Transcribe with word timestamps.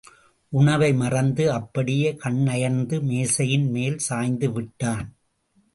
உணவை 0.53 0.93
மறந்து 0.93 1.51
அப்படியே 1.51 2.15
கண்ணயர்ந்த 2.23 3.01
மேசையின் 3.01 3.69
மேல் 3.69 3.97
சாய்ந்து 3.97 4.51
விட்டான். 4.51 5.07